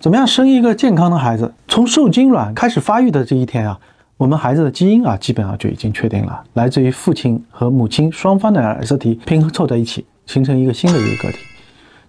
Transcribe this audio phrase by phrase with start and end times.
[0.00, 1.52] 怎么样生一个健康的孩子？
[1.68, 3.78] 从受精卵开始发育的这一天啊，
[4.16, 11.38] 我们孩子的基因啊，基本上就已经确定了，来自于父亲和母亲双方的染色体拼凑在一起，形成一个新的一个个体。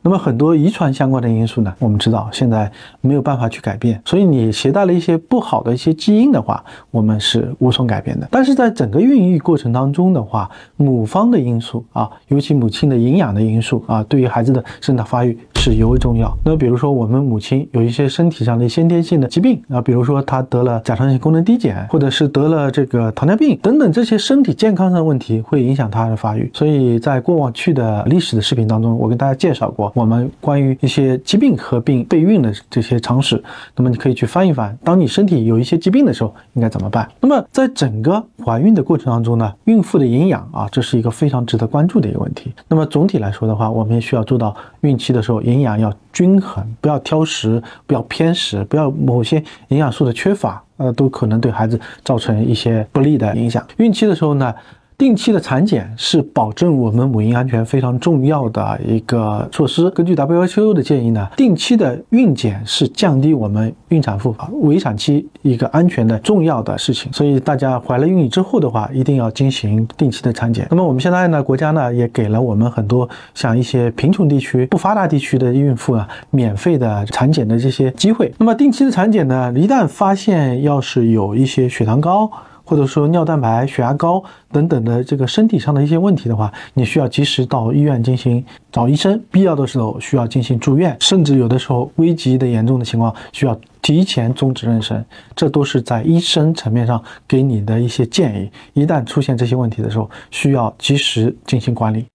[0.04, 8.28] 那么很多遗传相关的因素呢，我们知道现在没有办法去改变，所以你携带了一些不好的一些基因的话，我们是无从改变的。
[8.32, 15.38] 但是在整个孕育过程当中的话，母方的因素啊，尤其母亲的营养的因素啊，对于孩子的生长发育。
[15.64, 16.36] 是尤为重要。
[16.44, 26.50] 那比如说，我们母亲有一些身体上的先天性的疾病啊，比如说她得了甲状腺功能低减，或者是得了这个糖尿病等等这些身体健康上的问题，会影响她的发育。
[26.52, 33.40] 所以在过往去的历史的视频当中，我跟大家介绍过我们关于一些疾病合并备孕的这些常识。
[33.76, 37.08] 那么你可以去翻一翻，当你身体有一些疾病的时候，应该怎么办？
[37.20, 42.52] 那么在整个怀孕的过程当中呢，孕妇的营养啊，这是一个非常值得关注的一个问题。
[42.68, 45.40] 那么总体来说的话，我们也需要做到孕期的时候。
[45.52, 53.62] 营养要均衡，不要挑食，不要偏食，不要某些营养素的缺乏，呃，都可能对孩子造成一些不利的影响。
[53.78, 54.54] 孕期的时候呢？
[55.02, 59.90] 定期的产检是保证我们母婴安全非常重要的一个措施。
[59.90, 67.12] 根据 WHO 的建议呢，定期的孕检是降低我们孕产妇围产期一个安全的重要的事情。
[67.12, 70.68] 所以大家怀了孕之后的话，一定要进行定期的产检。
[70.70, 78.32] 那么我们现在呢，国家呢也给了我们很多像一些贫穷地区、不发达地区的孕妇啊，免费的产检的这些机会。
[78.38, 82.30] 那么定期的产检呢，一旦发现要是有一些血糖高，
[82.64, 95.04] 或者说尿蛋白、血压高等等的这个身体上的一些问题的话，你需要及时到医院进行找医生，必要的时候需要进行住院，甚至有的时候危急的严重的情况需要提前终止妊娠，
[95.36, 98.52] 这都是在医生层面上给你的一些建议。
[98.74, 102.06] 一旦出现这些问题的时候，需要及时进行管理。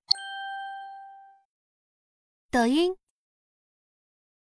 [2.51, 3.06] 抖音。